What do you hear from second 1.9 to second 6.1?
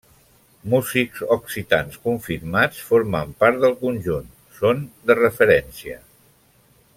confirmats formen part del conjunt, són de referència.